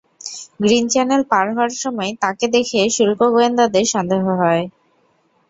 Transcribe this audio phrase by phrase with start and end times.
[0.59, 4.63] Green channel পার হওয়ার সময় তাঁকে দেখে শুল্ক গোয়েন্দাদের সন্দেহ হয়।